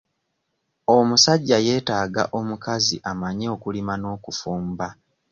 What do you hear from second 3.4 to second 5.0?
okulima n'okufumba.